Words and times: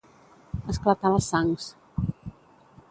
Esclatar 0.73 1.11
les 1.17 1.29
sangs 1.35 1.67